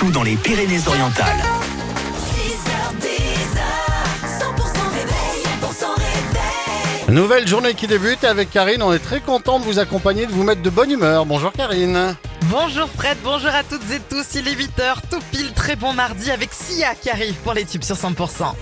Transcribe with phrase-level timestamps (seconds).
[0.00, 1.42] partout dans les Pyrénées-Orientales.
[7.08, 8.82] Nouvelle journée qui débute avec Karine.
[8.82, 11.26] On est très content de vous accompagner, de vous mettre de bonne humeur.
[11.26, 12.16] Bonjour Karine.
[12.44, 14.26] Bonjour Fred, bonjour à toutes et tous.
[14.36, 17.84] Il est 8h, tout pile, très bon mardi avec Sia qui arrive pour les tubes
[17.84, 18.54] sur 100%.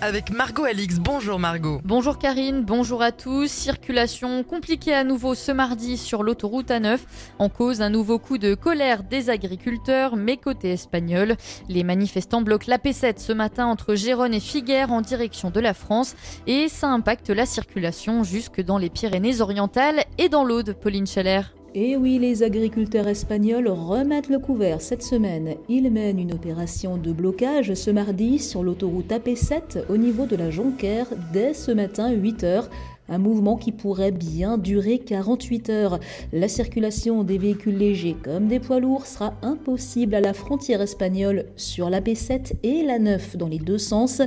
[0.00, 0.98] Avec Margot Alix.
[0.98, 1.82] Bonjour Margot.
[1.84, 3.50] Bonjour Karine, bonjour à tous.
[3.50, 6.98] Circulation compliquée à nouveau ce mardi sur l'autoroute A9.
[7.38, 11.36] En cause un nouveau coup de colère des agriculteurs, mais côté espagnol.
[11.68, 15.74] Les manifestants bloquent la P7 ce matin entre Gérone et Figueres en direction de la
[15.74, 16.14] France.
[16.46, 21.42] Et ça impacte la circulation jusque dans les Pyrénées-Orientales et dans l'Aude, Pauline Scheller.
[21.72, 25.54] Et oui, les agriculteurs espagnols remettent le couvert cette semaine.
[25.68, 30.50] Ils mènent une opération de blocage ce mardi sur l'autoroute AP7 au niveau de la
[30.50, 32.64] Jonquère dès ce matin 8 h
[33.10, 36.00] un mouvement qui pourrait bien durer 48 heures.
[36.32, 41.46] La circulation des véhicules légers comme des poids lourds sera impossible à la frontière espagnole
[41.56, 44.22] sur la P7 et la 9 dans les deux sens.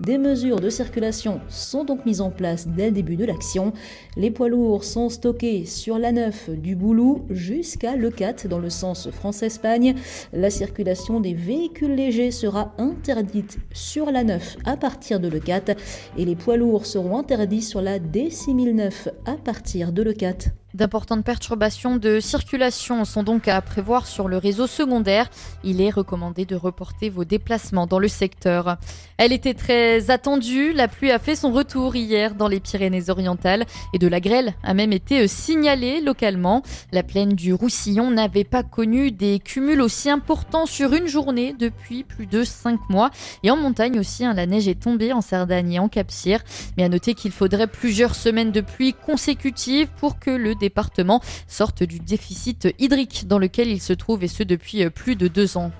[0.00, 3.72] Des mesures de circulation sont donc mises en place dès le début de l'action.
[4.18, 8.68] Les poids lourds sont stockés sur la 9 du Boulou jusqu'à le 4 dans le
[8.68, 9.94] sens France-Espagne.
[10.34, 15.72] La circulation des véhicules légers sera interdite sur la 9 à partir de le 4
[16.18, 20.48] et les poids lourds seront interdits sur la D6009 à partir de le 4.
[20.76, 25.30] D'importantes perturbations de circulation sont donc à prévoir sur le réseau secondaire.
[25.64, 28.76] Il est recommandé de reporter vos déplacements dans le secteur.
[29.16, 30.74] Elle était très attendue.
[30.74, 34.74] La pluie a fait son retour hier dans les Pyrénées-Orientales et de la grêle a
[34.74, 36.62] même été signalée localement.
[36.92, 42.04] La plaine du Roussillon n'avait pas connu des cumuls aussi importants sur une journée depuis
[42.04, 43.10] plus de cinq mois.
[43.42, 46.40] Et en montagne aussi, hein, la neige est tombée en Cerdagne et en Capcir.
[46.76, 51.84] Mais à noter qu'il faudrait plusieurs semaines de pluie consécutives pour que le département sortent
[51.84, 55.56] du déficit hydrique dans lequel il se trouve et ce depuis euh, plus de deux
[55.56, 55.70] ans.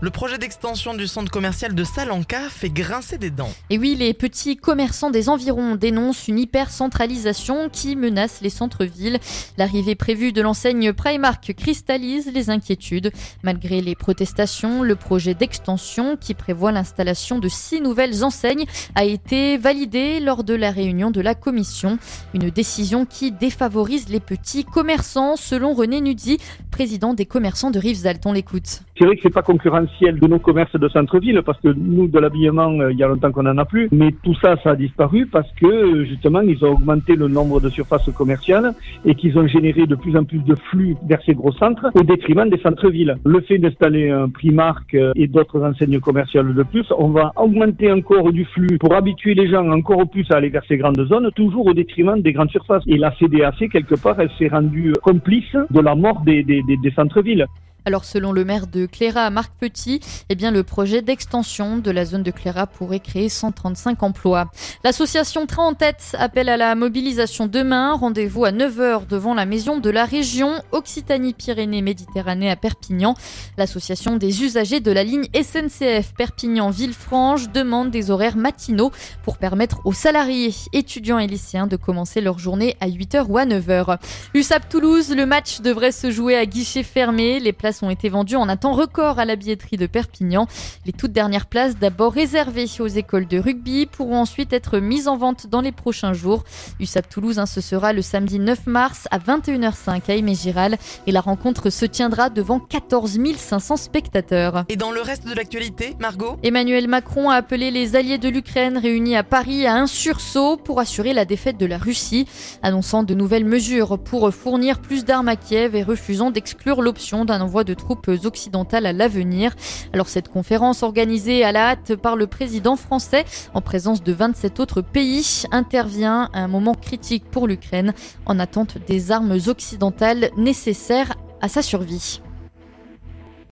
[0.00, 3.50] Le projet d'extension du centre commercial de Salanca fait grincer des dents.
[3.68, 9.18] Et oui, les petits commerçants des environs dénoncent une hyper-centralisation qui menace les centres-villes.
[9.56, 13.10] L'arrivée prévue de l'enseigne Primark cristallise les inquiétudes.
[13.42, 19.58] Malgré les protestations, le projet d'extension qui prévoit l'installation de six nouvelles enseignes a été
[19.58, 21.98] validé lors de la réunion de la commission.
[22.34, 26.38] Une décision qui défavorise les petits commerçants, selon René Nudzi,
[26.78, 28.24] président des commerçants de Rivesaltes.
[28.24, 28.82] On l'écoute.
[28.96, 32.18] C'est vrai que c'est pas concurrentiel de nos commerces de centre-ville parce que nous, de
[32.20, 33.88] l'habillement, euh, il y a longtemps qu'on en a plus.
[33.90, 37.68] Mais tout ça, ça a disparu parce que justement, ils ont augmenté le nombre de
[37.68, 38.74] surfaces commerciales
[39.04, 42.04] et qu'ils ont généré de plus en plus de flux vers ces gros centres au
[42.04, 43.18] détriment des centres-villes.
[43.24, 47.90] Le fait d'installer un Primark euh, et d'autres enseignes commerciales de plus, on va augmenter
[47.90, 51.28] encore du flux pour habituer les gens encore plus à aller vers ces grandes zones,
[51.34, 52.84] toujours au détriment des grandes surfaces.
[52.86, 56.44] Et la CDAC, quelque part, elle s'est rendue complice de la mort des,
[56.76, 57.46] des, centres-villes.
[57.88, 62.04] Alors selon le maire de Cléra, Marc Petit, eh bien le projet d'extension de la
[62.04, 64.50] zone de Cléra pourrait créer 135 emplois.
[64.84, 67.94] L'association Train en tête appelle à la mobilisation demain.
[67.94, 73.14] Rendez-vous à 9h devant la maison de la région Occitanie-Pyrénées-Méditerranée à Perpignan.
[73.56, 79.94] L'association des usagers de la ligne SNCF Perpignan-Villefranche demande des horaires matinaux pour permettre aux
[79.94, 83.96] salariés, étudiants et lycéens de commencer leur journée à 8h ou à 9h.
[84.34, 87.40] USAP Toulouse, le match devrait se jouer à guichet fermé.
[87.40, 90.46] Les places ont été vendues en un temps record à la billetterie de Perpignan.
[90.86, 95.16] Les toutes dernières places, d'abord réservées aux écoles de rugby, pourront ensuite être mises en
[95.16, 96.44] vente dans les prochains jours.
[96.80, 101.12] USAP Toulouse, hein, ce sera le samedi 9 mars à 21h05 à Aimé Giral et
[101.12, 104.64] la rencontre se tiendra devant 14 500 spectateurs.
[104.68, 106.36] Et dans le reste de l'actualité, Margot?
[106.42, 110.80] Emmanuel Macron a appelé les alliés de l'Ukraine réunis à Paris à un sursaut pour
[110.80, 112.26] assurer la défaite de la Russie,
[112.62, 117.40] annonçant de nouvelles mesures pour fournir plus d'armes à Kiev et refusant d'exclure l'option d'un
[117.40, 119.54] envoi de troupes occidentales à l'avenir.
[119.92, 123.24] Alors cette conférence organisée à la hâte par le président français
[123.54, 127.92] en présence de 27 autres pays intervient à un moment critique pour l'Ukraine
[128.26, 132.20] en attente des armes occidentales nécessaires à sa survie.